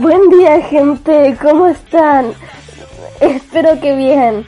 [0.00, 2.32] Buen día gente, ¿cómo están?
[3.20, 4.46] Espero que bien.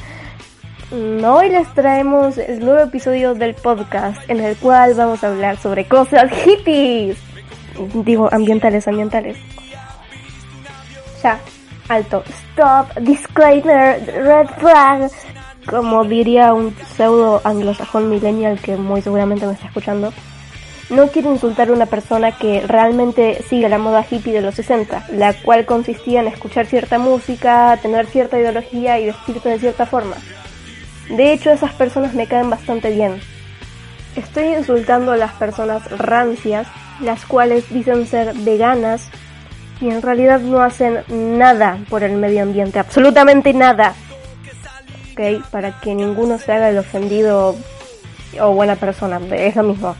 [0.90, 5.58] Mm, hoy les traemos el nuevo episodio del podcast en el cual vamos a hablar
[5.58, 7.18] sobre cosas hippies.
[7.92, 9.36] Digo, ambientales, ambientales.
[11.22, 11.38] Ya,
[11.86, 12.24] alto.
[12.54, 15.10] Stop, disclaimer, red flag.
[15.66, 20.14] Como diría un pseudo anglosajón millennial que muy seguramente me está escuchando.
[20.90, 25.06] No quiero insultar a una persona que realmente sigue la moda hippie de los 60,
[25.12, 30.16] la cual consistía en escuchar cierta música, tener cierta ideología y vestirse de cierta forma.
[31.08, 33.20] De hecho, esas personas me caen bastante bien.
[34.16, 36.66] Estoy insultando a las personas rancias,
[37.00, 39.08] las cuales dicen ser veganas
[39.80, 43.94] y en realidad no hacen nada por el medio ambiente, absolutamente nada.
[45.12, 47.56] Ok, para que ninguno se haga el ofendido
[48.40, 49.96] o buena persona, es lo mismo.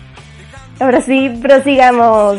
[0.82, 2.38] Ahora sí, prosigamos.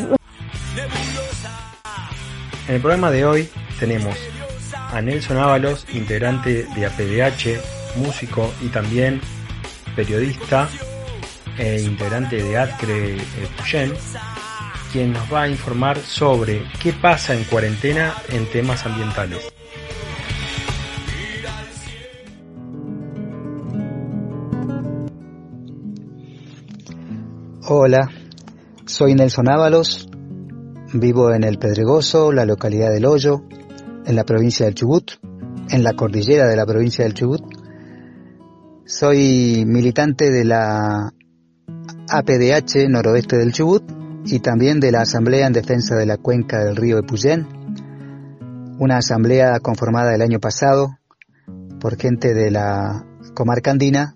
[2.67, 3.49] En el programa de hoy
[3.79, 4.17] tenemos
[4.91, 7.61] a Nelson Ábalos, integrante de APDH,
[7.95, 9.21] músico y también
[9.95, 10.67] periodista
[11.57, 13.15] e integrante de Acre
[13.55, 13.93] Puyen,
[14.91, 19.39] quien nos va a informar sobre qué pasa en cuarentena en temas ambientales.
[27.65, 28.11] Hola,
[28.93, 30.07] soy Nelson Ábalos,
[30.93, 33.41] vivo en El Pedregoso, la localidad del Hoyo,
[34.05, 35.13] en la provincia del Chubut,
[35.71, 37.41] en la cordillera de la provincia del Chubut.
[38.85, 41.11] Soy militante de la
[42.07, 43.83] APDH noroeste del Chubut
[44.25, 47.47] y también de la Asamblea en Defensa de la Cuenca del Río Epuyén,
[48.77, 50.99] una asamblea conformada el año pasado
[51.79, 54.13] por gente de la comarca andina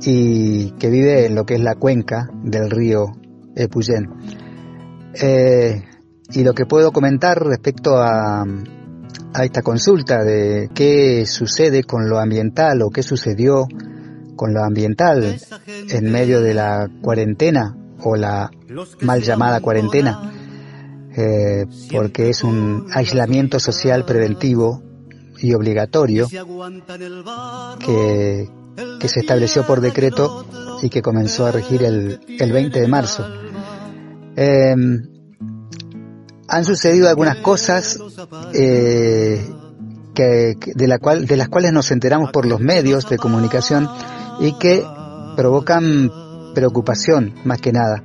[0.00, 3.18] y que vive en lo que es la cuenca del río
[3.56, 4.10] Epuyén.
[5.14, 5.82] Eh,
[6.30, 8.44] y lo que puedo comentar respecto a,
[9.34, 13.66] a esta consulta de qué sucede con lo ambiental o qué sucedió
[14.36, 18.50] con lo ambiental en medio de la cuarentena o la
[19.00, 20.32] mal llamada cuarentena,
[21.16, 24.82] eh, porque es un aislamiento social preventivo
[25.38, 26.28] y obligatorio
[27.84, 28.48] que,
[29.00, 30.46] que se estableció por decreto
[30.82, 33.26] y que comenzó a regir el, el 20 de marzo.
[34.36, 34.74] Eh,
[36.48, 37.98] han sucedido algunas cosas
[38.52, 39.44] eh,
[40.14, 43.88] que, de, la cual, de las cuales nos enteramos por los medios de comunicación
[44.40, 44.84] y que
[45.36, 46.10] provocan
[46.54, 48.02] preocupación más que nada.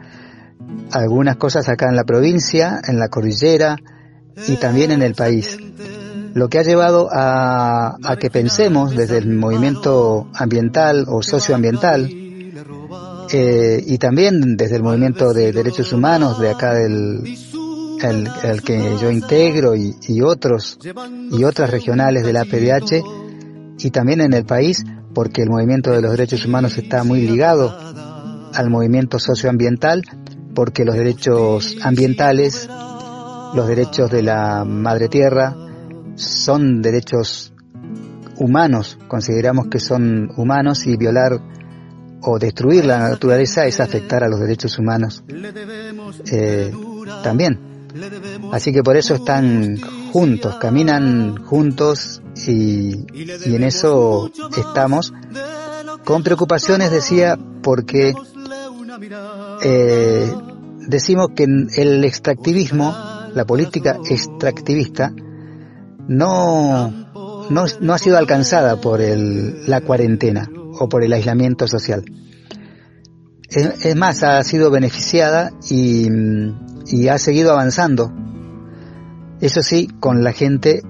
[0.91, 3.77] Algunas cosas acá en la provincia, en la cordillera
[4.47, 5.57] y también en el país.
[6.39, 12.09] Lo que ha llevado a, a que pensemos desde el movimiento ambiental o socioambiental
[13.33, 17.23] eh, y también desde el movimiento de derechos humanos de acá del
[18.01, 20.79] el, que yo integro y, y, otros
[21.29, 23.03] y otras regionales de la PDH
[23.77, 27.77] y también en el país porque el movimiento de los derechos humanos está muy ligado
[28.53, 30.03] al movimiento socioambiental
[30.55, 32.69] porque los derechos ambientales
[33.53, 35.53] los derechos de la madre tierra
[36.19, 37.53] son derechos
[38.37, 41.39] humanos consideramos que son humanos y violar
[42.21, 45.23] o destruir la naturaleza es afectar a los derechos humanos
[46.31, 46.71] eh,
[47.23, 47.59] también.
[48.51, 49.77] Así que por eso están
[50.11, 55.13] juntos, caminan juntos y, y en eso estamos.
[56.03, 58.13] Con preocupaciones decía porque
[59.63, 60.33] eh,
[60.87, 62.93] decimos que el extractivismo,
[63.33, 65.13] la política extractivista,
[66.09, 66.89] no,
[67.49, 70.49] no, no ha sido alcanzada por el, la cuarentena
[70.79, 72.03] o por el aislamiento social.
[73.49, 76.07] Es, más, ha sido beneficiada y,
[77.07, 78.11] ha seguido avanzando.
[79.39, 80.81] Eso sí, con la gente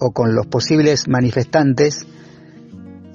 [0.00, 2.06] o con los posibles manifestantes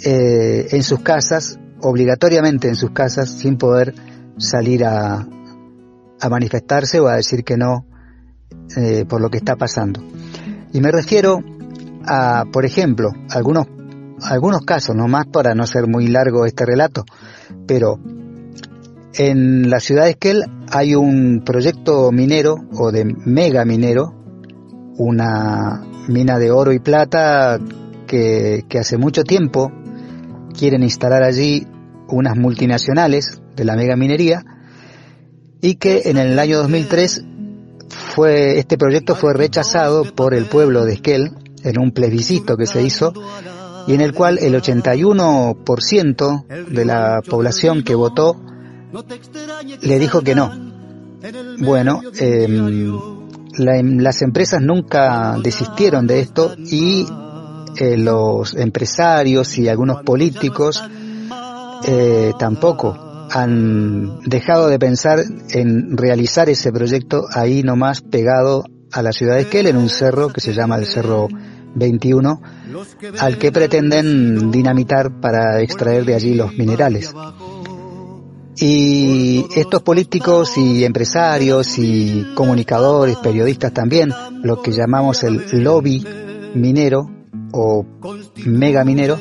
[0.03, 3.93] eh, en sus casas, obligatoriamente en sus casas, sin poder
[4.37, 5.27] salir a,
[6.19, 7.85] a manifestarse o a decir que no
[8.77, 10.01] eh, por lo que está pasando.
[10.73, 11.39] Y me refiero
[12.05, 13.67] a, por ejemplo, algunos
[14.21, 17.05] algunos casos, no más para no ser muy largo este relato,
[17.67, 17.99] pero
[19.13, 24.13] en la ciudad de Esquel hay un proyecto minero o de mega minero,
[24.97, 27.59] una mina de oro y plata
[28.07, 29.71] que, que hace mucho tiempo
[30.57, 31.67] quieren instalar allí
[32.07, 34.43] unas multinacionales de la mega minería
[35.61, 37.23] y que en el año 2003
[38.09, 41.31] fue, este proyecto fue rechazado por el pueblo de Esquel
[41.63, 43.13] en un plebiscito que se hizo
[43.87, 48.39] y en el cual el 81% de la población que votó
[49.81, 50.51] le dijo que no.
[51.59, 52.47] Bueno, eh,
[53.57, 57.05] las empresas nunca desistieron de esto y
[57.77, 60.81] eh, los empresarios y algunos políticos
[61.85, 65.19] eh, tampoco han dejado de pensar
[65.51, 70.29] en realizar ese proyecto ahí nomás pegado a la ciudad de Esquel en un cerro
[70.29, 71.27] que se llama el Cerro
[71.75, 72.41] 21
[73.19, 77.13] al que pretenden dinamitar para extraer de allí los minerales.
[78.57, 84.11] Y estos políticos y empresarios y comunicadores, periodistas también,
[84.43, 86.05] lo que llamamos el lobby
[86.55, 87.18] minero
[87.51, 87.85] o
[88.45, 89.19] mega minero,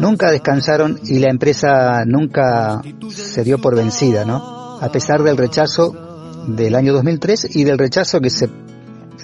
[0.00, 4.78] nunca descansaron y la empresa nunca se dio por vencida, ¿no?
[4.80, 8.48] A pesar del rechazo del año 2003 y del rechazo que se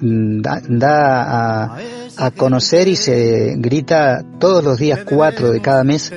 [0.00, 0.62] da,
[1.23, 1.79] a,
[2.17, 6.12] a conocer y se grita todos los días cuatro de cada mes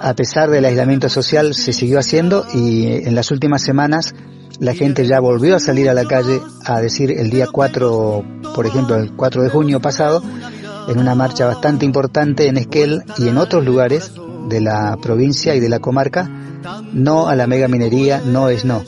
[0.00, 4.14] a pesar del aislamiento social, se siguió haciendo y en las últimas semanas
[4.60, 8.24] la gente ya volvió a salir a la calle a decir el día 4,
[8.54, 10.22] por ejemplo, el 4 de junio pasado,
[10.88, 14.12] en una marcha bastante importante en Esquel y en otros lugares
[14.48, 16.28] de la provincia y de la comarca,
[16.92, 18.82] no a la mega minería, no es no.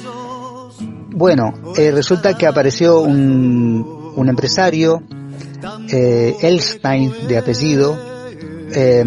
[1.12, 5.02] Bueno, eh, resulta que apareció un, un empresario,
[5.92, 7.98] eh, Elstein de apellido,
[8.72, 9.04] eh,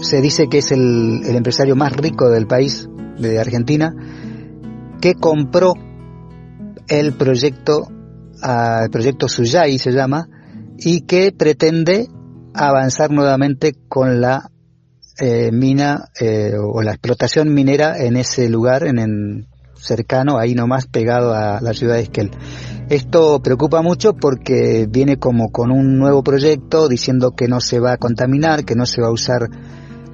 [0.00, 2.88] se dice que es el, empresario más rico del país,
[3.18, 3.94] de Argentina,
[5.00, 5.74] que compró
[6.88, 7.88] el proyecto,
[8.42, 10.28] ah, el proyecto Suyai se llama,
[10.78, 12.08] y que pretende
[12.54, 14.50] avanzar nuevamente con la
[15.18, 20.86] eh, mina eh, o la explotación minera en ese lugar, en el cercano, ahí nomás
[20.86, 22.30] pegado a la ciudad de Esquel.
[22.88, 27.92] Esto preocupa mucho porque viene como con un nuevo proyecto diciendo que no se va
[27.92, 29.48] a contaminar, que no se va a usar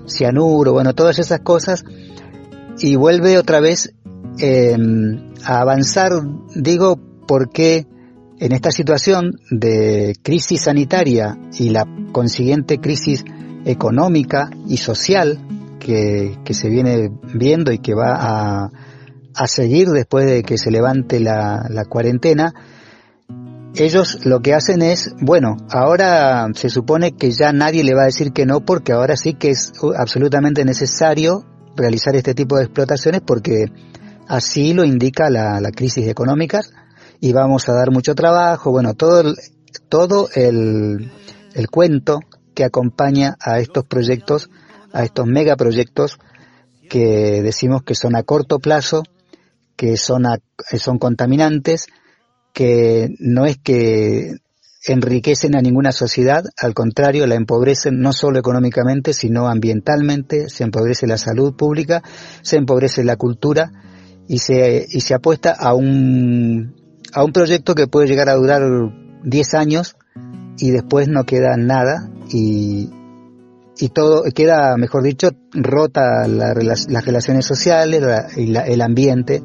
[0.07, 1.85] cianuro, bueno, todas esas cosas,
[2.79, 3.95] y vuelve otra vez
[4.39, 6.13] em, a avanzar,
[6.55, 7.87] digo, porque
[8.41, 13.23] en esta situación de crisis sanitaria y la consiguiente crisis
[13.67, 15.39] económica y social
[15.79, 18.71] que, se viene viendo y que va
[19.35, 22.53] a, seguir después de que se levante la, la cuarentena,
[23.75, 28.07] ellos lo que hacen es, bueno, ahora se supone que ya nadie le va a
[28.07, 31.45] decir que no porque ahora sí que es absolutamente necesario
[31.77, 33.67] realizar este tipo de explotaciones porque
[34.27, 36.61] así lo indica la, crisis económica
[37.21, 39.37] y vamos a dar mucho trabajo, bueno, todo el,
[39.89, 41.11] todo el,
[41.55, 42.21] el cuento
[42.55, 44.51] que acompaña a estos proyectos,
[44.93, 46.19] a estos megaproyectos
[46.89, 49.03] que decimos que son a corto plazo,
[49.77, 50.25] que son,
[50.79, 51.87] son contaminantes,
[52.53, 54.37] que no es que
[54.87, 61.07] enriquecen a ninguna sociedad, al contrario, la empobrecen no solo económicamente, sino ambientalmente, se empobrece
[61.07, 62.03] la salud pública,
[62.43, 63.71] se empobrece la cultura
[64.27, 66.80] y se, y se apuesta a un,
[67.13, 68.63] a un proyecto que puede llegar a durar
[69.25, 69.97] 10 años
[70.59, 72.91] y después no queda nada y,
[73.79, 78.03] y todo queda, mejor dicho, rota la, las relaciones sociales
[78.37, 79.43] y el ambiente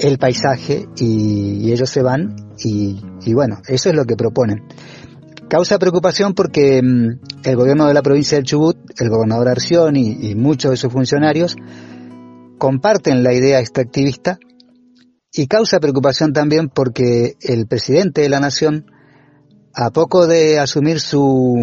[0.00, 3.00] el paisaje y, ellos se van y,
[3.32, 4.64] bueno, eso es lo que proponen.
[5.48, 10.34] Causa preocupación porque mm, el gobierno de la provincia del Chubut, el gobernador Arción y,
[10.34, 11.56] muchos de sus funcionarios
[12.58, 14.38] comparten la idea extractivista
[15.38, 18.90] y causa preocupación también porque el presidente de la nación,
[19.72, 21.62] a poco de asumir su,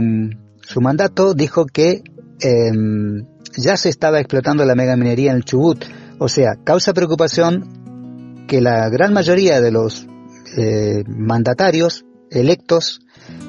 [0.62, 2.02] su mandato, dijo que
[2.40, 3.26] em,
[3.58, 5.84] ya se estaba explotando la megaminería en el Chubut.
[6.20, 10.08] O sea, causa preocupación que la gran mayoría de los
[10.56, 13.02] eh, mandatarios electos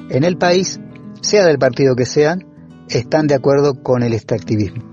[0.09, 0.81] en el país,
[1.21, 2.45] sea del partido que sean,
[2.89, 4.91] están de acuerdo con el extractivismo.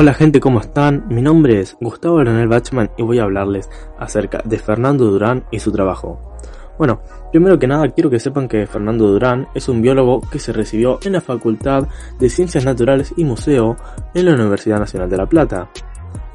[0.00, 1.06] Hola gente, ¿cómo están?
[1.08, 5.58] Mi nombre es Gustavo Leonel Bachman y voy a hablarles acerca de Fernando Durán y
[5.58, 6.36] su trabajo.
[6.78, 7.00] Bueno,
[7.32, 11.00] primero que nada quiero que sepan que Fernando Durán es un biólogo que se recibió
[11.02, 13.76] en la Facultad de Ciencias Naturales y Museo
[14.14, 15.68] en la Universidad Nacional de La Plata.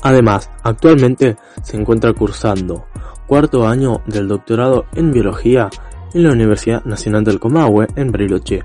[0.02, 2.88] Además, actualmente se encuentra cursando
[3.28, 5.70] cuarto año del doctorado en biología
[6.14, 8.62] en la Universidad Nacional del Comahue en Bariloche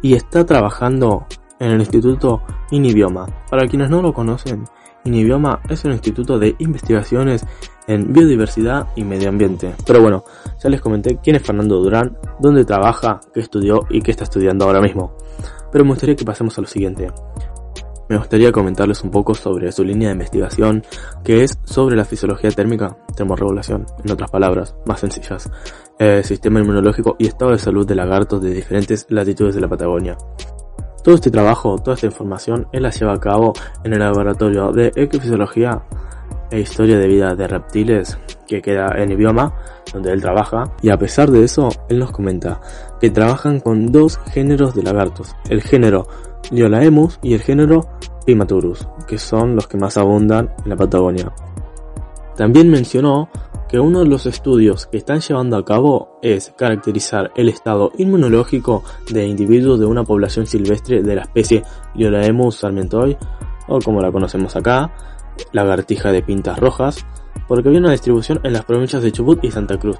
[0.00, 1.26] y está trabajando
[1.58, 3.26] en el Instituto Inibioma.
[3.50, 4.64] Para quienes no lo conocen,
[5.04, 7.46] Inibioma es un instituto de investigaciones
[7.86, 9.74] en biodiversidad y medio ambiente.
[9.86, 10.24] Pero bueno,
[10.62, 14.66] ya les comenté quién es Fernando Durán, dónde trabaja, qué estudió y qué está estudiando
[14.66, 15.16] ahora mismo.
[15.72, 17.10] Pero me gustaría que pasemos a lo siguiente.
[18.10, 20.82] me gustaría comentarles un poco sobre su línea de investigación,
[21.22, 25.50] que es sobre la fisiología térmica, termorregulación, en otras palabras, más sencillas,
[25.98, 30.16] eh, sistema inmunológico y estado de salud de lagartos de diferentes latitudes de la Patagonia.
[31.08, 34.92] Todo este trabajo, toda esta información, él la lleva a cabo en el laboratorio de
[34.94, 35.80] ecofisiología
[36.50, 39.54] e historia de vida de reptiles que queda en idioma
[39.90, 40.70] donde él trabaja.
[40.82, 42.60] Y a pesar de eso él nos comenta
[43.00, 46.06] que trabajan con dos géneros de lagartos el género
[46.50, 47.88] Liolaemus y el género
[48.26, 51.32] Pimaturus que son los que más abundan en la Patagonia.
[52.36, 53.30] También mencionó
[53.68, 58.82] que uno de los estudios que están llevando a cabo es caracterizar el estado inmunológico
[59.10, 61.62] de individuos de una población silvestre de la especie
[61.94, 63.16] Liolaemus sarmentoi
[63.68, 64.90] o como la conocemos acá
[65.52, 67.06] lagartija de pintas rojas,
[67.46, 69.96] porque había una distribución en las provincias de Chubut y Santa Cruz.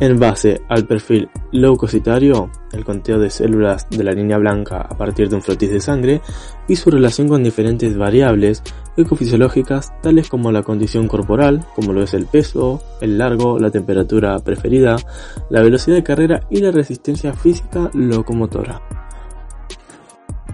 [0.00, 5.28] En base al perfil leucocitario, el conteo de células de la línea blanca a partir
[5.28, 6.20] de un frotis de sangre
[6.66, 8.62] y su relación con diferentes variables
[8.96, 14.36] ecofisiológicas tales como la condición corporal, como lo es el peso, el largo, la temperatura
[14.40, 14.96] preferida,
[15.48, 19.03] la velocidad de carrera y la resistencia física locomotora.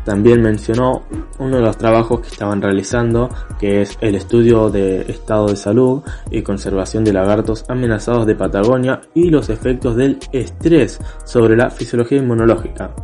[0.05, 1.03] También mencionó
[1.39, 3.29] uno de los trabajos que estaban realizando,
[3.59, 9.03] que es el estudio de estado de salud y conservación de lagartos amenazados de Patagonia
[9.15, 12.95] y los efectos del estrés sobre la fisiología inmunológica,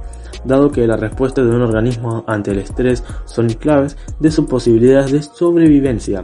[0.44, 5.12] dado que la respuesta de un organismo ante el estrés son claves de sus posibilidades
[5.12, 6.22] de sobrevivencia.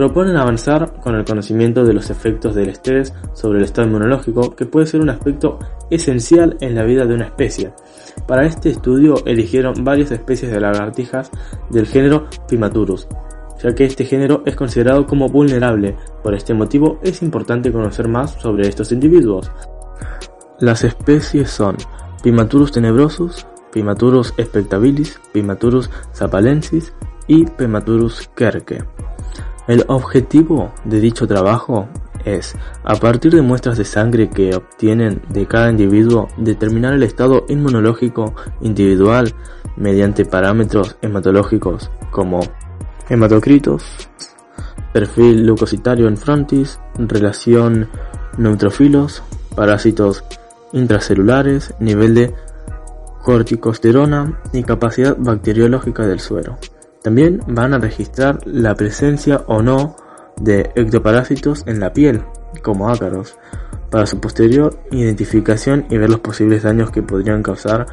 [0.00, 4.64] Proponen avanzar con el conocimiento de los efectos del estrés sobre el estado inmunológico, que
[4.64, 5.58] puede ser un aspecto
[5.90, 7.74] esencial en la vida de una especie.
[8.26, 11.30] Para este estudio eligieron varias especies de lagartijas
[11.68, 13.08] del género Pimaturus,
[13.62, 15.98] ya que este género es considerado como vulnerable.
[16.22, 19.52] Por este motivo es importante conocer más sobre estos individuos.
[20.60, 21.76] Las especies son
[22.22, 26.94] Pimaturus tenebrosus, Pimaturus spectabilis, Pimaturus zapalensis
[27.26, 28.82] y Pimaturus kerke.
[29.70, 31.88] El objetivo de dicho trabajo
[32.24, 37.44] es, a partir de muestras de sangre que obtienen de cada individuo, determinar el estado
[37.48, 39.32] inmunológico individual
[39.76, 42.40] mediante parámetros hematológicos como
[43.08, 43.84] hematocritos,
[44.92, 47.88] perfil leucocitario en frontis, relación
[48.38, 49.22] neutrófilos,
[49.54, 50.24] parásitos
[50.72, 52.34] intracelulares, nivel de
[53.22, 56.58] corticosterona y capacidad bacteriológica del suero.
[57.02, 59.96] También van a registrar la presencia o no
[60.36, 62.22] de ectoparásitos en la piel,
[62.62, 63.36] como ácaros,
[63.90, 67.86] para su posterior identificación y ver los posibles daños que podrían causar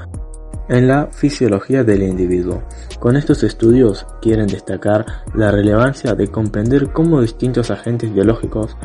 [0.69, 2.63] en la fisiología del individuo.
[2.99, 8.75] Con estos estudios quieren destacar la relevancia de comprender cómo distintos agentes biológicos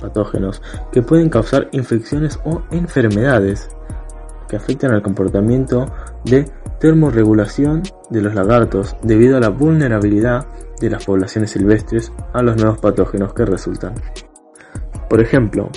[0.00, 3.68] patógenos que pueden causar infecciones o enfermedades
[4.50, 5.86] que afectan al comportamiento
[6.24, 6.44] de
[6.80, 10.46] termorregulación de los lagartos debido a la vulnerabilidad
[10.80, 13.94] de las poblaciones silvestres a los nuevos patógenos que resultan.
[15.08, 15.70] Por ejemplo,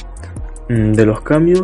[0.69, 1.63] mm, de los cambios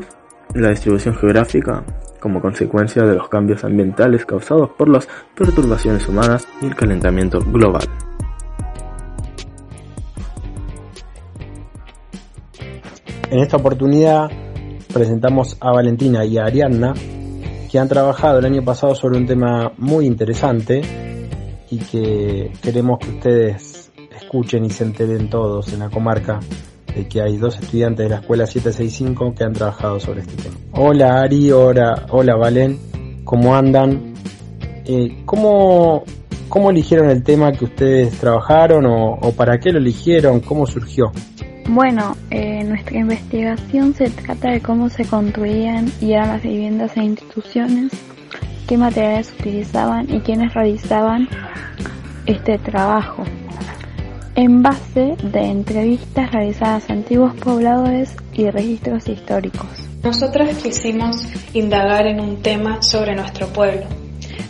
[0.53, 1.83] en la distribución geográfica
[2.19, 7.83] como consecuencia de los cambios ambientales causados por las perturbaciones humanas y el calentamiento global.
[13.31, 14.29] En esta oportunidad
[14.93, 16.93] presentamos a Valentina y a Ariadna
[17.71, 20.81] que han trabajado el año pasado sobre un tema muy interesante
[21.69, 26.39] y que queremos que ustedes escuchen y se enteren todos en la comarca
[26.95, 30.55] de que hay dos estudiantes de la escuela 765 que han trabajado sobre este tema.
[30.73, 32.79] Hola Ari, hola, hola Valen,
[33.23, 34.15] ¿cómo andan?
[34.85, 36.03] Eh, ¿cómo,
[36.47, 40.39] ¿Cómo eligieron el tema que ustedes trabajaron o para qué lo eligieron?
[40.39, 41.11] ¿Cómo surgió?
[41.71, 47.03] Bueno, eh, nuestra investigación se trata de cómo se construían y eran las viviendas e
[47.03, 47.91] instituciones,
[48.67, 51.29] qué materiales utilizaban y quiénes realizaban
[52.25, 53.23] este trabajo,
[54.33, 59.69] en base de entrevistas realizadas a antiguos pobladores y registros históricos.
[60.03, 61.17] Nosotros quisimos
[61.53, 63.85] indagar en un tema sobre nuestro pueblo,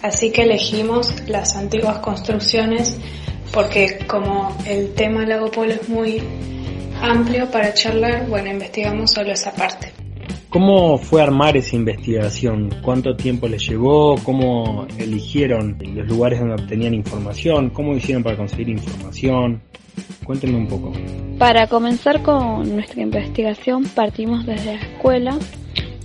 [0.04, 2.98] así que elegimos las antiguas construcciones
[3.52, 6.24] porque como el tema Lago Polo es muy
[7.02, 9.92] amplio para charlar, bueno, investigamos solo esa parte.
[10.50, 12.70] ¿Cómo fue armar esa investigación?
[12.82, 14.16] ¿Cuánto tiempo les llevó?
[14.24, 17.70] ¿Cómo eligieron los lugares donde obtenían información?
[17.70, 19.62] ¿Cómo hicieron para conseguir información?
[20.26, 20.92] Cuéntenme un poco.
[21.38, 25.38] Para comenzar con nuestra investigación partimos desde la escuela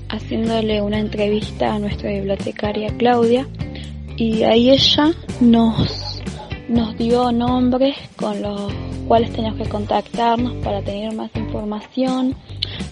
[0.08, 3.46] haciéndole una entrevista a nuestra bibliotecaria Claudia
[4.16, 6.13] y ahí ella nos,
[6.68, 8.72] nos dio nombres con los
[9.06, 12.34] cuales teníamos que contactarnos para tener más información,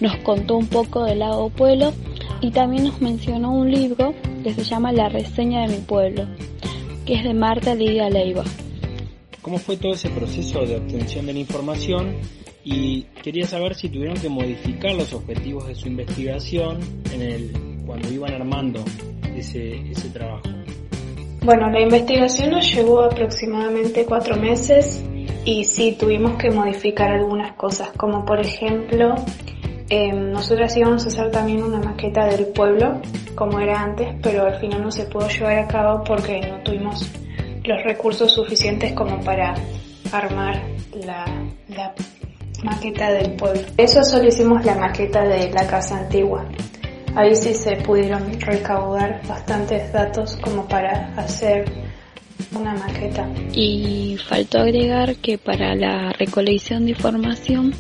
[0.01, 1.93] nos contó un poco del lago Pueblo
[2.41, 6.27] y también nos mencionó un libro que se llama La reseña de mi pueblo,
[7.07, 8.45] que es de Marta Lidia Leiva.
[9.41, 12.17] ¿Cómo fue todo ese proceso de obtención de la información?
[12.65, 16.79] Y quería saber si tuvieron que modificar los objetivos de su investigación
[17.13, 17.53] en el,
[17.87, 18.85] cuando iban armando
[19.35, 20.62] ese trabajo.
[21.45, 25.03] Bueno, la investigación nos llevó aproximadamente cuatro meses
[25.45, 29.17] y sí tuvimos que modificar algunas cosas, como por ejemplo,
[29.91, 33.01] eh, nosotras íbamos a hacer también una maqueta del pueblo,
[33.35, 37.11] como era antes, pero al final no se pudo llevar a cabo porque no tuvimos
[37.65, 39.55] los recursos suficientes como para
[40.13, 40.63] armar
[41.05, 41.25] la,
[41.69, 41.93] la
[42.63, 43.63] maqueta del pueblo.
[43.77, 46.47] Eso solo hicimos la maqueta de la casa antigua.
[47.15, 51.71] Ahí sí se pudieron recaudar bastantes datos como para hacer
[52.55, 53.29] una maqueta.
[53.53, 57.75] Y faltó agregar que para la recolección de información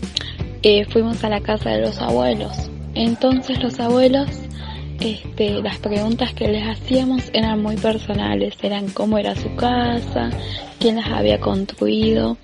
[0.63, 2.71] eh, fuimos a la casa de los abuelos.
[2.95, 4.29] Entonces los abuelos,
[5.01, 10.31] este, las preguntas que les hacíamos eran muy personales, eran cómo era su casa,
[10.79, 12.37] quién las había construido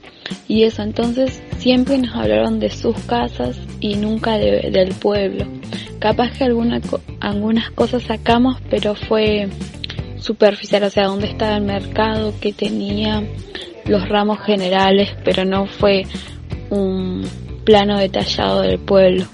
[0.49, 0.83] y eso.
[0.83, 5.47] Entonces siempre nos hablaron de sus casas y nunca del pueblo.
[5.99, 6.81] Capaz que alguna,
[7.21, 9.49] algunas cosas sacamos, pero fue
[10.19, 13.23] superficial, o sea, dónde estaba el mercado, que tenía
[13.87, 16.05] los ramos generales, pero no fue
[16.71, 17.25] un
[17.65, 19.25] plano detallado del pueblo.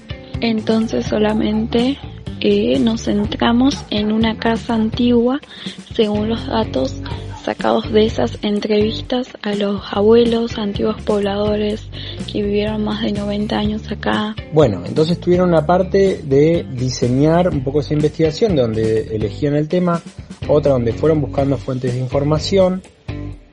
[0.41, 1.97] Entonces solamente
[2.39, 5.39] eh, nos centramos en una casa antigua,
[5.93, 7.01] según los datos
[7.45, 11.87] sacados de esas entrevistas a los abuelos, antiguos pobladores
[12.31, 14.35] que vivieron más de 90 años acá.
[14.51, 20.01] Bueno, entonces tuvieron una parte de diseñar un poco esa investigación, donde elegían el tema,
[20.47, 22.81] otra donde fueron buscando fuentes de información,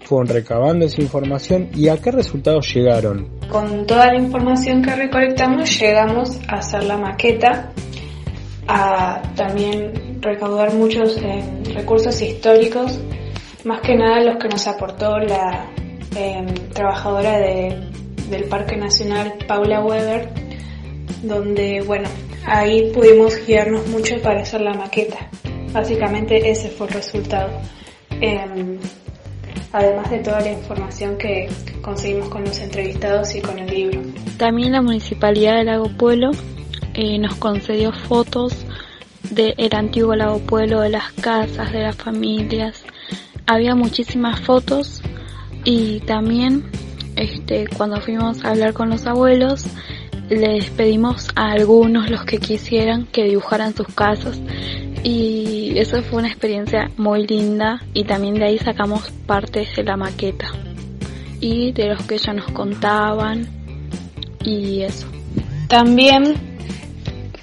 [0.04, 3.28] fueron recabando esa información y a qué resultados llegaron.
[3.50, 7.70] Con toda la información que recolectamos llegamos a hacer la maqueta,
[8.66, 11.42] a también recaudar muchos eh,
[11.74, 12.98] recursos históricos
[13.64, 15.66] más que nada los que nos aportó la
[16.16, 20.28] em, trabajadora del Parque Nacional, Paula Weber,
[21.22, 22.08] donde, bueno,
[22.46, 25.28] ahí pudimos guiarnos mucho para hacer la maqueta.
[25.72, 27.50] Básicamente ese fue el resultado.
[28.20, 28.78] Em,
[29.72, 31.48] además de toda la información que
[31.80, 34.00] conseguimos con los entrevistados y con el libro.
[34.38, 36.30] También la Municipalidad de Lago Pueblo
[36.94, 38.66] eh, nos concedió fotos
[39.30, 42.84] del antiguo Lago Pueblo, de las casas, de las familias,
[43.46, 45.02] había muchísimas fotos
[45.64, 46.70] y también
[47.16, 49.66] este, cuando fuimos a hablar con los abuelos
[50.30, 54.40] les pedimos a algunos los que quisieran que dibujaran sus casas
[55.04, 59.96] y eso fue una experiencia muy linda y también de ahí sacamos partes de la
[59.96, 60.46] maqueta
[61.40, 63.48] y de los que ellos nos contaban
[64.44, 65.06] y eso.
[65.68, 66.34] También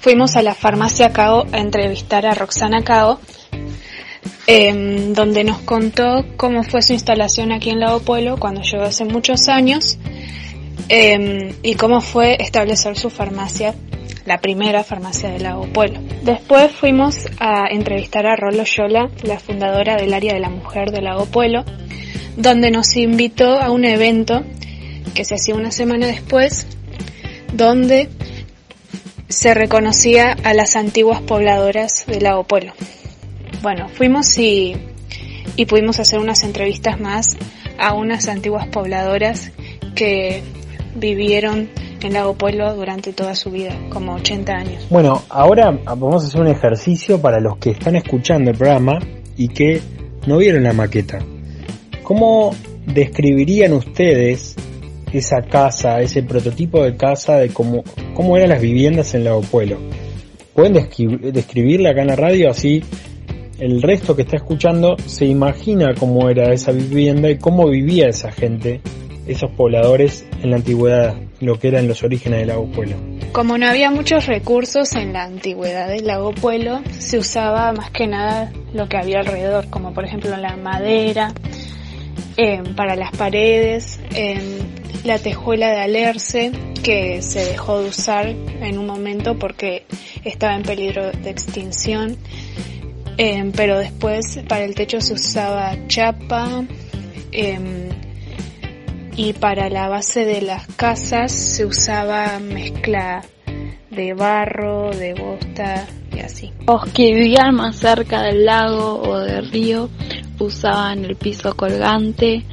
[0.00, 3.20] fuimos a la farmacia Cao a entrevistar a Roxana Cao
[4.52, 9.04] Em, donde nos contó cómo fue su instalación aquí en Lago Pueblo cuando llegó hace
[9.04, 9.96] muchos años
[10.88, 13.76] em, y cómo fue establecer su farmacia,
[14.26, 16.00] la primera farmacia de Lago Pueblo.
[16.24, 21.00] Después fuimos a entrevistar a Rolo Yola, la fundadora del área de la mujer de
[21.00, 21.64] Lago Pueblo,
[22.36, 24.42] donde nos invitó a un evento
[25.14, 26.66] que se hacía una semana después,
[27.52, 28.08] donde
[29.28, 32.72] se reconocía a las antiguas pobladoras de Lago Pueblo.
[33.62, 34.76] Bueno, fuimos y,
[35.56, 37.36] y pudimos hacer unas entrevistas más
[37.78, 39.52] a unas antiguas pobladoras
[39.94, 40.42] que
[40.94, 41.68] vivieron
[42.02, 44.86] en Lago Pueblo durante toda su vida, como 80 años.
[44.90, 48.98] Bueno, ahora vamos a hacer un ejercicio para los que están escuchando el programa
[49.36, 49.80] y que
[50.26, 51.18] no vieron la maqueta.
[52.02, 52.54] ¿Cómo
[52.86, 54.56] describirían ustedes
[55.12, 57.82] esa casa, ese prototipo de casa de cómo,
[58.14, 59.78] cómo eran las viviendas en Lago Pueblo?
[60.54, 62.82] ¿Pueden describirla acá en la radio así
[63.60, 68.32] el resto que está escuchando se imagina cómo era esa vivienda y cómo vivía esa
[68.32, 68.80] gente,
[69.26, 72.96] esos pobladores en la antigüedad, lo que eran los orígenes del Lago Pueblo.
[73.32, 78.06] Como no había muchos recursos en la antigüedad del Lago Pueblo, se usaba más que
[78.06, 81.34] nada lo que había alrededor, como por ejemplo la madera
[82.38, 84.40] em, para las paredes, em,
[85.04, 89.84] la tejuela de alerce que se dejó de usar en un momento porque
[90.24, 92.16] estaba en peligro de extinción
[93.16, 96.64] Em, pero después para el techo se usaba chapa
[97.32, 97.88] em,
[99.16, 103.22] y para la base de las casas se usaba mezcla
[103.90, 106.52] de barro, de bosta y así.
[106.66, 109.90] Los que vivían más cerca del lago o del río
[110.38, 112.44] usaban el piso colgante,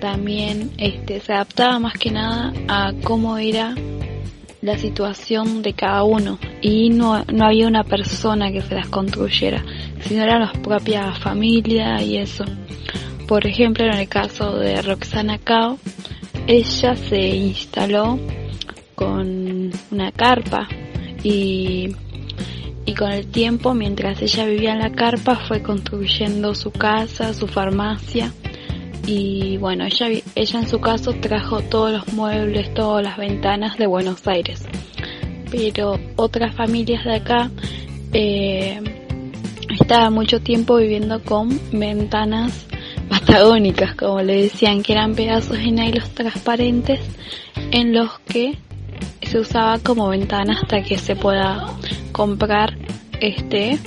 [0.00, 3.74] también este, se adaptaba más que nada a cómo era
[4.60, 9.64] la situación de cada uno y no, no había una persona que se las construyera,
[10.00, 12.44] sino eran las propias familias y eso.
[13.26, 15.78] por ejemplo, en el caso de Roxana Cao,
[16.46, 18.18] ella se instaló
[18.94, 20.66] con una carpa
[21.22, 21.94] y,
[22.84, 27.46] y con el tiempo, mientras ella vivía en la carpa, fue construyendo su casa, su
[27.46, 28.32] farmacia
[29.08, 33.86] y bueno, ella, ella en su caso trajo todos los muebles, todas las ventanas de
[33.86, 34.62] Buenos Aires.
[35.50, 37.50] Pero otras familias de acá
[38.12, 38.78] eh,
[39.80, 42.66] estaban mucho tiempo viviendo con ventanas
[43.08, 47.00] patagónicas, como le decían, que eran pedazos de nylon transparentes
[47.70, 48.58] en los que
[49.22, 51.66] se usaba como ventana hasta que se pueda
[52.12, 52.76] comprar
[53.22, 53.78] este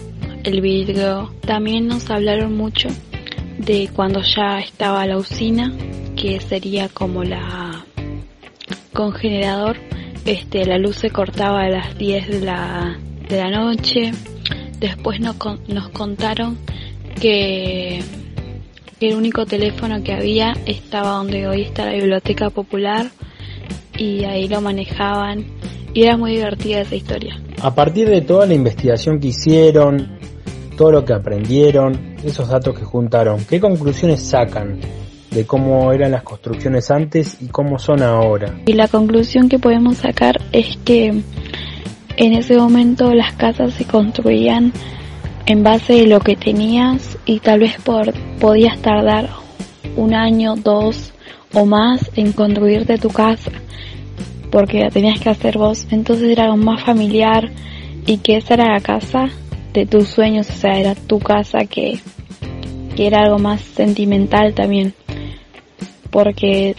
[0.43, 1.31] el vidrio.
[1.45, 2.89] También nos hablaron mucho
[3.65, 5.71] de cuando ya estaba la usina,
[6.15, 7.85] que sería como la
[8.93, 9.77] con generador,
[10.25, 12.97] este la luz se cortaba a las 10 de la
[13.29, 14.11] de la noche.
[14.79, 15.35] Después nos,
[15.67, 16.57] nos contaron
[17.19, 17.99] que
[18.99, 23.07] el único teléfono que había estaba donde hoy está la biblioteca popular
[23.97, 25.45] y ahí lo manejaban
[25.93, 27.39] y era muy divertida esa historia.
[27.61, 30.20] A partir de toda la investigación que hicieron,
[30.81, 34.79] todo lo que aprendieron, esos datos que juntaron, ¿qué conclusiones sacan
[35.29, 38.55] de cómo eran las construcciones antes y cómo son ahora?
[38.65, 41.09] Y la conclusión que podemos sacar es que
[42.17, 44.73] en ese momento las casas se construían
[45.45, 49.29] en base de lo que tenías y tal vez por podías tardar
[49.95, 51.13] un año, dos
[51.53, 53.51] o más en construirte tu casa
[54.51, 57.51] porque la tenías que hacer vos, entonces era más familiar
[58.07, 59.29] y que esa era la casa
[59.73, 61.99] de tus sueños, o sea, era tu casa que,
[62.95, 64.93] que era algo más sentimental también,
[66.09, 66.75] porque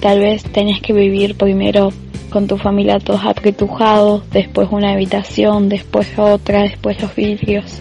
[0.00, 1.90] tal vez tenías que vivir primero
[2.30, 7.80] con tu familia todos apretujados, después una habitación, después otra, después los vidrios,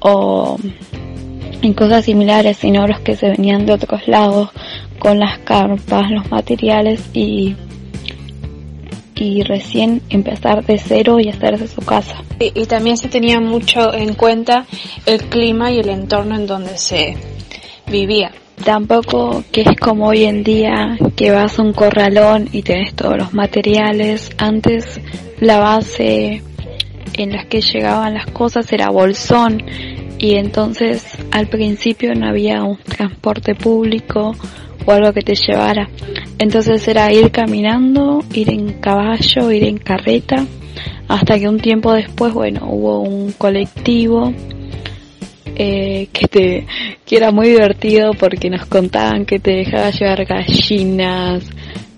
[0.00, 0.56] o
[1.62, 4.50] en cosas similares, sino los que se venían de otros lados,
[4.98, 7.56] con las carpas, los materiales y
[9.14, 12.22] y recién empezar de cero y hacerse su casa.
[12.38, 14.66] Y, también se tenía mucho en cuenta
[15.06, 17.16] el clima y el entorno en donde se
[17.90, 18.32] vivía.
[18.64, 23.18] Tampoco que es como hoy en día que vas a un corralón y tenés todos
[23.18, 24.30] los materiales.
[24.38, 25.00] Antes
[25.40, 26.42] la base
[27.14, 29.62] en las que llegaban las cosas era bolsón
[30.18, 34.34] y entonces al principio no había un transporte público
[34.86, 35.88] o algo que te llevara.
[36.38, 40.44] Entonces era ir caminando, ir en caballo, ir en carreta,
[41.08, 44.32] hasta que un tiempo después, bueno, hubo un colectivo
[45.56, 46.66] eh, que te
[47.06, 51.44] que era muy divertido porque nos contaban que te dejaba llevar gallinas,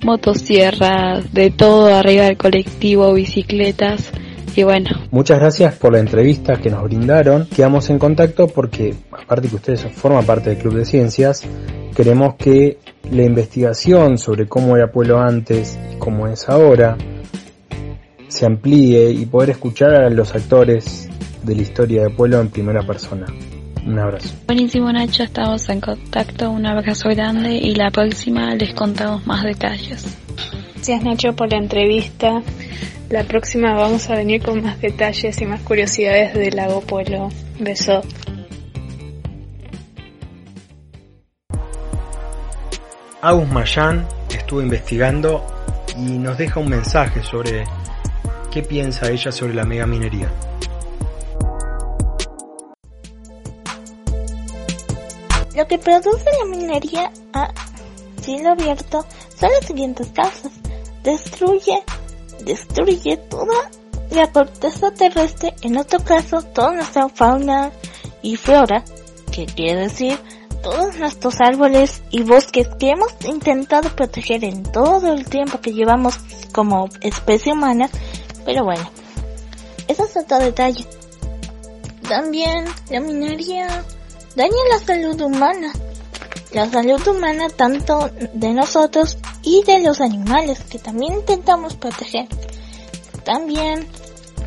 [0.02, 4.12] motosierras, de todo arriba del colectivo, bicicletas
[4.56, 4.90] y bueno.
[5.10, 7.46] Muchas gracias por la entrevista que nos brindaron.
[7.46, 11.42] Quedamos en contacto porque, aparte que ustedes forman parte del Club de Ciencias,
[11.94, 12.78] queremos que
[13.10, 16.96] la investigación sobre cómo era Pueblo antes y cómo es ahora
[18.28, 21.08] se amplíe y poder escuchar a los actores
[21.42, 23.26] de la historia de Pueblo en primera persona.
[23.86, 24.34] Un abrazo.
[24.46, 30.18] Buenísimo Nacho, estamos en contacto, un abrazo grande y la próxima les contamos más detalles.
[30.86, 32.42] Gracias Nacho por la entrevista.
[33.10, 37.28] La próxima vamos a venir con más detalles y más curiosidades del lago Pueblo.
[37.58, 38.02] Beso.
[43.20, 45.44] Agus Mayan estuvo investigando
[45.96, 47.64] y nos deja un mensaje sobre
[48.52, 50.30] qué piensa ella sobre la mega minería.
[55.56, 57.52] Lo que produce la minería a
[58.20, 59.04] cielo abierto
[59.36, 60.52] son las siguientes causas.
[61.06, 61.84] Destruye,
[62.44, 63.70] destruye toda
[64.10, 67.70] la corteza terrestre, en otro caso toda nuestra fauna
[68.22, 68.82] y flora,
[69.30, 70.18] que quiere decir
[70.64, 76.18] todos nuestros árboles y bosques que hemos intentado proteger en todo el tiempo que llevamos
[76.52, 77.88] como especie humana,
[78.44, 78.90] pero bueno,
[79.86, 80.84] eso es otro detalle.
[82.08, 83.68] También la minería
[84.34, 85.72] daña la salud humana,
[86.52, 92.28] la salud humana tanto de nosotros y de los animales que también intentamos proteger.
[93.24, 93.86] También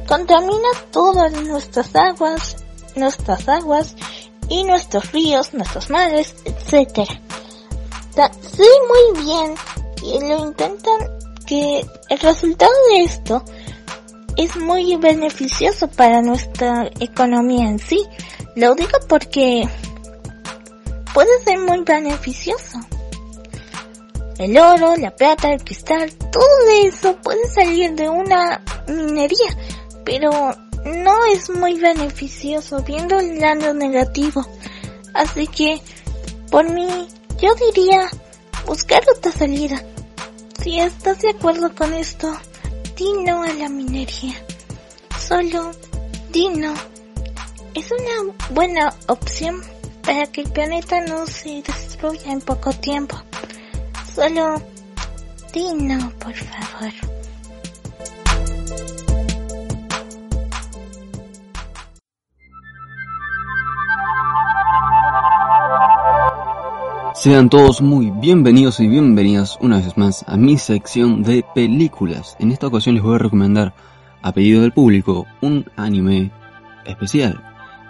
[0.08, 2.58] contamina todas nuestras aguas,
[2.96, 3.96] nuestras aguas
[4.48, 7.08] y nuestros ríos, nuestros mares, etc.
[8.16, 9.56] Sé muy bien
[10.04, 13.44] y lo intentan que el resultado de esto
[14.36, 18.02] es muy beneficioso para nuestra economía en sí.
[18.56, 19.68] Lo digo porque
[21.14, 22.80] puede ser muy beneficioso.
[24.38, 29.58] El oro, la plata, el cristal, todo eso puede salir de una minería,
[30.06, 30.30] pero
[30.86, 34.46] no es muy beneficioso viendo el lado negativo.
[35.14, 35.82] Así que
[36.52, 37.08] Por mí,
[37.40, 38.10] yo diría
[38.66, 39.84] buscar otra salida.
[40.62, 42.32] Si estás de acuerdo con esto,
[42.96, 44.34] di no a la minería.
[45.20, 45.72] Solo
[46.32, 46.74] di no.
[47.76, 49.62] Es una buena opción
[50.10, 53.16] para que el planeta no se destruya en poco tiempo.
[54.12, 54.60] Solo
[55.54, 56.92] di no, por favor.
[67.14, 72.36] Sean todos muy bienvenidos y bienvenidas una vez más a mi sección de películas.
[72.40, 73.76] En esta ocasión les voy a recomendar,
[74.24, 76.32] a pedido del público, un anime
[76.88, 77.49] especial.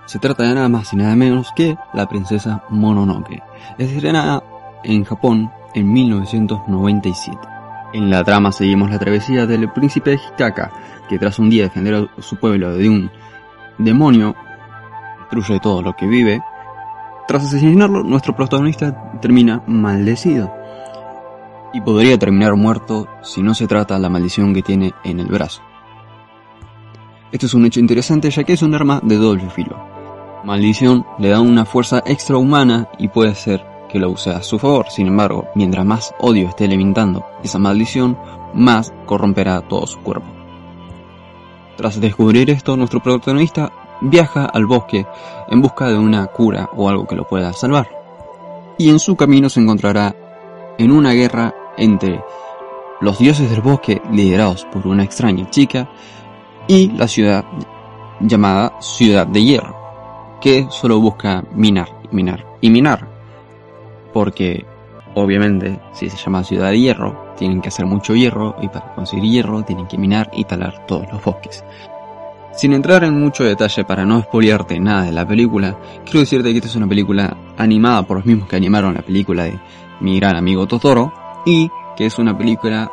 [0.09, 3.43] Se trata de nada más y nada menos que La Princesa Mononoke.
[3.77, 4.41] Es estrenada
[4.83, 7.37] en Japón en 1997.
[7.93, 10.71] En la trama seguimos la travesía del príncipe de Hikaka,
[11.07, 13.11] que tras un día defender a su pueblo de un
[13.77, 14.35] demonio,
[15.19, 16.41] destruye todo lo que vive,
[17.27, 20.51] tras asesinarlo, nuestro protagonista termina maldecido.
[21.71, 25.61] Y podría terminar muerto si no se trata la maldición que tiene en el brazo.
[27.31, 29.98] Esto es un hecho interesante ya que es un arma de doble filo.
[30.43, 34.87] Maldición le da una fuerza extrahumana y puede ser que lo use a su favor.
[34.89, 38.17] Sin embargo, mientras más odio esté alimentando esa maldición,
[38.53, 40.27] más corromperá todo su cuerpo.
[41.75, 43.71] Tras descubrir esto, nuestro protagonista
[44.01, 45.05] viaja al bosque
[45.49, 47.89] en busca de una cura o algo que lo pueda salvar.
[48.77, 50.15] Y en su camino se encontrará
[50.77, 52.23] en una guerra entre
[53.01, 55.89] los dioses del bosque liderados por una extraña chica
[56.67, 57.45] y la ciudad
[58.19, 59.78] llamada Ciudad de Hierro,
[60.41, 63.07] que solo busca minar, minar y minar.
[64.13, 64.65] Porque
[65.15, 69.31] obviamente si se llama Ciudad de Hierro, tienen que hacer mucho hierro y para conseguir
[69.31, 71.63] hierro tienen que minar y talar todos los bosques.
[72.51, 76.57] Sin entrar en mucho detalle para no expoliarte nada de la película, quiero decirte que
[76.57, 79.57] esta es una película animada por los mismos que animaron la película de
[80.01, 81.13] Mi gran amigo Totoro
[81.45, 82.91] y que es una película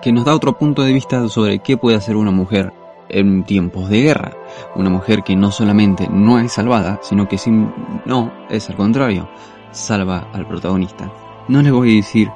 [0.00, 2.72] que nos da otro punto de vista sobre qué puede hacer una mujer
[3.08, 4.32] en tiempos de guerra.
[4.74, 7.72] Una mujer que no solamente no es salvada, sino que sin,
[8.04, 9.28] no, es al contrario,
[9.70, 11.10] salva al protagonista.
[11.48, 12.30] No les voy a decir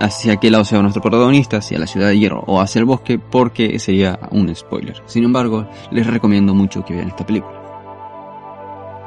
[0.00, 3.18] hacia qué lado sea nuestro protagonista, hacia la ciudad de hierro o hacia el bosque,
[3.18, 5.02] porque sería un spoiler.
[5.06, 7.58] Sin embargo, les recomiendo mucho que vean esta película.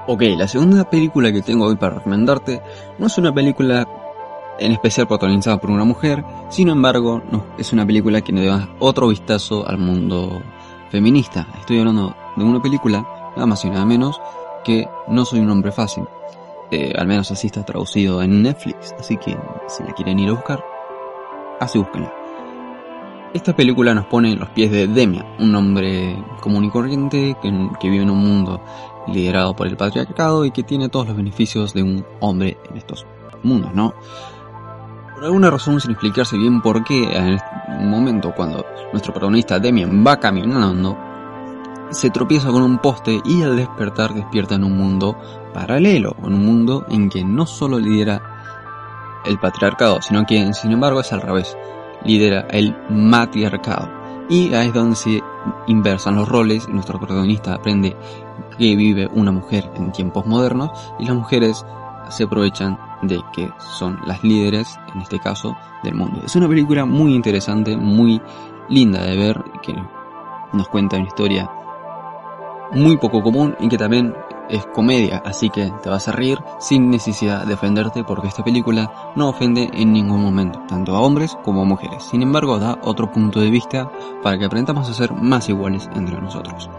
[0.07, 2.61] Ok, la segunda película que tengo hoy para recomendarte
[2.97, 3.87] no es una película
[4.59, 8.69] en especial protagonizada por una mujer, sin embargo, no, es una película que nos da
[8.79, 10.41] otro vistazo al mundo
[10.91, 11.47] feminista.
[11.59, 14.21] Estoy hablando de una película, nada más y nada menos,
[14.63, 16.03] que No soy un hombre fácil.
[16.69, 20.33] Eh, al menos así está traducido en Netflix, así que si la quieren ir a
[20.33, 20.63] buscar,
[21.59, 22.13] así búsquenla.
[23.33, 27.69] Esta película nos pone en los pies de Demian, un hombre común y corriente que,
[27.79, 28.61] que, vive en un mundo
[29.07, 33.05] liderado por el patriarcado y que tiene todos los beneficios de un hombre en estos
[33.43, 33.93] mundos, ¿no?
[35.21, 37.45] Por alguna razón, sin explicarse bien por qué, en este
[37.79, 40.97] momento cuando nuestro protagonista Demian va caminando,
[41.91, 45.15] se tropieza con un poste y al despertar despierta en un mundo
[45.53, 51.01] paralelo, en un mundo en que no solo lidera el patriarcado, sino que sin embargo
[51.01, 51.55] es al revés,
[52.03, 53.91] lidera el matriarcado.
[54.27, 55.21] Y ahí es donde se
[55.67, 57.95] inversan los roles, nuestro protagonista aprende
[58.57, 61.63] que vive una mujer en tiempos modernos y las mujeres
[62.09, 66.21] se aprovechan de que son las líderes, en este caso, del mundo.
[66.25, 68.21] Es una película muy interesante, muy
[68.69, 69.75] linda de ver, que
[70.53, 71.49] nos cuenta una historia
[72.73, 74.13] muy poco común y que también
[74.49, 79.13] es comedia, así que te vas a reír sin necesidad de ofenderte porque esta película
[79.15, 82.03] no ofende en ningún momento, tanto a hombres como a mujeres.
[82.03, 83.89] Sin embargo, da otro punto de vista
[84.21, 86.69] para que aprendamos a ser más iguales entre nosotros.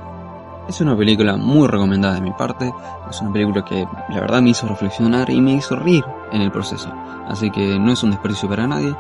[0.69, 2.73] Es una película muy recomendada de mi parte,
[3.11, 6.53] es una película que la verdad me hizo reflexionar y me hizo reír en el
[6.53, 6.91] proceso,
[7.27, 8.95] así que no es un desperdicio para nadie,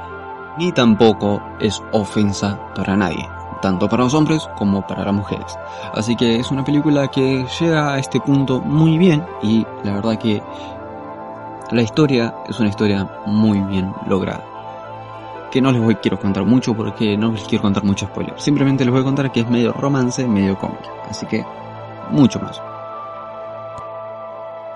[0.58, 3.26] ni tampoco es ofensa para nadie
[3.62, 5.56] tanto para los hombres como para las mujeres.
[5.94, 10.18] Así que es una película que llega a este punto muy bien y la verdad
[10.18, 10.42] que
[11.70, 14.51] la historia es una historia muy bien lograda.
[15.52, 18.40] Que no les voy quiero contar mucho porque no les quiero contar mucho spoiler.
[18.40, 20.80] Simplemente les voy a contar que es medio romance, medio cómic.
[21.08, 21.44] Así que
[22.10, 22.60] mucho más.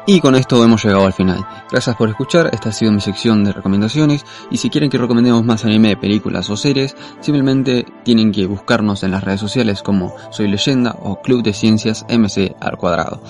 [0.09, 1.45] Y con esto hemos llegado al final.
[1.69, 5.45] Gracias por escuchar, esta ha sido mi sección de recomendaciones y si quieren que recomendemos
[5.45, 10.47] más anime, películas o series, simplemente tienen que buscarnos en las redes sociales como Soy
[10.47, 13.21] Leyenda o Club de Ciencias MC al cuadrado.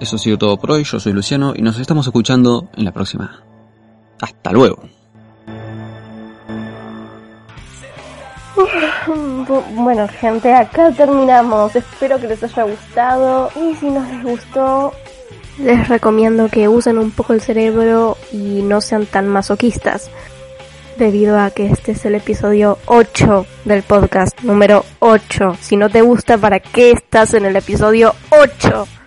[0.00, 2.92] Eso ha sido todo por hoy, yo soy Luciano y nos estamos escuchando en la
[2.92, 3.44] próxima.
[4.20, 4.97] Hasta luego.
[9.74, 11.74] Bueno gente, acá terminamos.
[11.76, 14.92] Espero que les haya gustado y si no les gustó,
[15.58, 20.10] les recomiendo que usen un poco el cerebro y no sean tan masoquistas.
[20.96, 25.56] Debido a que este es el episodio 8 del podcast, número 8.
[25.60, 28.97] Si no te gusta, ¿para qué estás en el episodio 8?